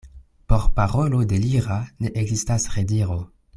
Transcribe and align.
Por 0.51 0.63
parolo 0.77 1.19
delira 1.33 1.77
ne 1.99 2.13
ekzistas 2.25 2.69
rediro. 2.79 3.21